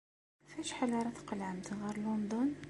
[0.45, 2.49] Ɣef wacḥal ara tqelɛemt ɣer London?